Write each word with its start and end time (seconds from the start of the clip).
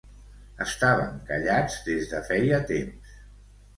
Estàvem 0.63 1.19
callats 1.29 1.77
des 1.91 2.09
de 2.15 2.23
feia 2.31 2.63
temps. 2.73 3.13